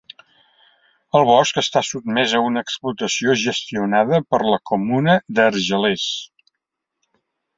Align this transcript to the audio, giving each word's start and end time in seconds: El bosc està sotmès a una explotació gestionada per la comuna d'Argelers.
El 1.17 1.25
bosc 1.29 1.59
està 1.61 1.83
sotmès 1.89 2.33
a 2.37 2.39
una 2.45 2.63
explotació 2.65 3.35
gestionada 3.43 4.21
per 4.33 4.39
la 4.53 4.59
comuna 4.71 5.17
d'Argelers. 5.41 6.09